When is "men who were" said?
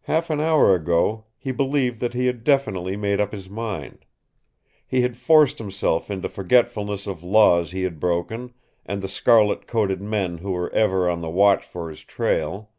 10.02-10.72